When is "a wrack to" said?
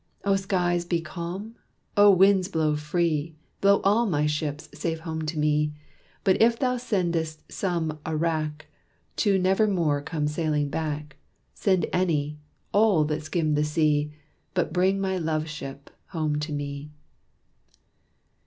8.03-9.37